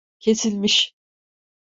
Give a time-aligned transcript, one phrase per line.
[0.19, 0.95] Kesilmiş…